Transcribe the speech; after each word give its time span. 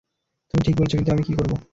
তুমি 0.49 0.61
ঠিক 0.63 0.75
বলেছ, 0.77 0.91
কিন্তু 0.95 1.11
আমি 1.11 1.23
কী 1.23 1.33
করবো? 1.33 1.55